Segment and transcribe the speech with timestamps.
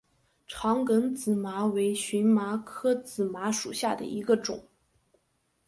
[0.47, 4.67] 长梗紫麻为荨麻科紫麻属下的一个种。